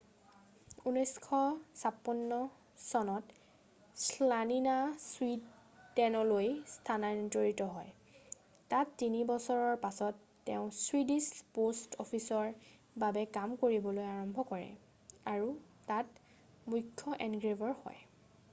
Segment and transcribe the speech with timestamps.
[0.01, 2.37] 1956
[2.83, 3.33] চনত
[4.05, 4.77] শ্লানিনা
[5.15, 7.91] ছুইদেনলৈ স্থানান্তৰিত হয়
[8.73, 11.25] তাত তিনি বছৰৰ পাছত তেওঁ ছুইডিছ
[11.59, 12.47] প'ষ্ট অফিচৰ
[13.05, 14.67] বাবে কাম কৰিবলৈ আৰম্ভ কৰে
[15.35, 15.53] আৰু
[15.93, 16.09] তাৰ
[16.75, 18.01] মুখ্য এনগ্ৰেভাৰ হয়